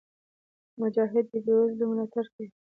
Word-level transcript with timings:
مجاهد 0.81 1.25
د 1.33 1.35
بېوزلو 1.45 1.89
ملاتړ 1.91 2.25
کوي. 2.33 2.49